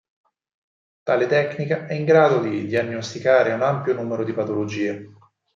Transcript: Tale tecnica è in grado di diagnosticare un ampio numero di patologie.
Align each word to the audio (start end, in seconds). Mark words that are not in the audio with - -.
Tale 1.03 1.27
tecnica 1.27 1.85
è 1.85 1.93
in 1.93 2.05
grado 2.05 2.39
di 2.39 2.65
diagnosticare 2.65 3.53
un 3.53 3.61
ampio 3.61 3.93
numero 3.93 4.23
di 4.23 4.33
patologie. 4.33 5.13